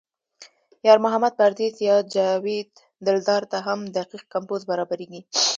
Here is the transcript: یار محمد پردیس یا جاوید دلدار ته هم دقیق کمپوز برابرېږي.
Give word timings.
یار 0.85 0.97
محمد 1.05 1.33
پردیس 1.39 1.75
یا 1.87 1.97
جاوید 2.13 2.71
دلدار 3.05 3.43
ته 3.51 3.57
هم 3.67 3.79
دقیق 3.97 4.23
کمپوز 4.33 4.61
برابرېږي. 4.71 5.21